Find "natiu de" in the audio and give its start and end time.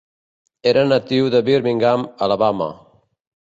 0.91-1.43